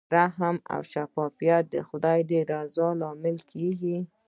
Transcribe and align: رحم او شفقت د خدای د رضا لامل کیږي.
رحم 0.15 0.55
او 0.73 0.81
شفقت 0.93 1.61
د 1.73 1.75
خدای 1.87 2.19
د 2.29 2.31
رضا 2.51 2.89
لامل 3.01 3.37
کیږي. 3.51 3.97